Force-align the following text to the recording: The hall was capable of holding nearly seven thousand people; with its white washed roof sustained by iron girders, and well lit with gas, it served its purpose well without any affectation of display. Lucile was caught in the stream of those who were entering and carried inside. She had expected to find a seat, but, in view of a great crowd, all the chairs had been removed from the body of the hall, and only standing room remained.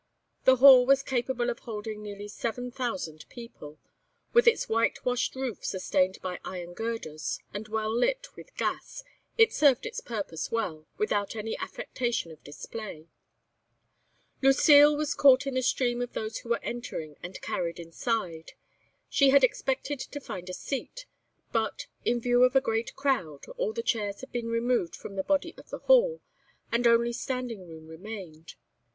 The 0.45 0.55
hall 0.55 0.87
was 0.87 1.03
capable 1.03 1.51
of 1.51 1.59
holding 1.59 2.01
nearly 2.01 2.27
seven 2.27 2.71
thousand 2.71 3.29
people; 3.29 3.77
with 4.33 4.47
its 4.47 4.67
white 4.67 5.05
washed 5.05 5.35
roof 5.35 5.63
sustained 5.63 6.17
by 6.23 6.39
iron 6.43 6.73
girders, 6.73 7.37
and 7.53 7.67
well 7.67 7.95
lit 7.95 8.29
with 8.35 8.57
gas, 8.57 9.03
it 9.37 9.53
served 9.53 9.85
its 9.85 10.01
purpose 10.01 10.51
well 10.51 10.87
without 10.97 11.35
any 11.35 11.55
affectation 11.55 12.31
of 12.31 12.43
display. 12.43 13.09
Lucile 14.41 14.97
was 14.97 15.13
caught 15.13 15.45
in 15.45 15.53
the 15.53 15.61
stream 15.61 16.01
of 16.01 16.13
those 16.13 16.39
who 16.39 16.49
were 16.49 16.59
entering 16.63 17.15
and 17.21 17.39
carried 17.41 17.79
inside. 17.79 18.53
She 19.07 19.29
had 19.29 19.43
expected 19.43 19.99
to 19.99 20.19
find 20.19 20.49
a 20.49 20.53
seat, 20.55 21.05
but, 21.51 21.85
in 22.03 22.19
view 22.19 22.41
of 22.43 22.55
a 22.55 22.59
great 22.59 22.95
crowd, 22.95 23.45
all 23.55 23.71
the 23.71 23.83
chairs 23.83 24.21
had 24.21 24.31
been 24.31 24.47
removed 24.49 24.95
from 24.95 25.15
the 25.15 25.21
body 25.21 25.53
of 25.59 25.69
the 25.69 25.77
hall, 25.77 26.21
and 26.71 26.87
only 26.87 27.13
standing 27.13 27.67
room 27.67 27.85
remained. 27.87 28.55